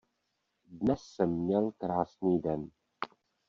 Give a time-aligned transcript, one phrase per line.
[0.69, 2.69] Dnes jsem měl krásný den.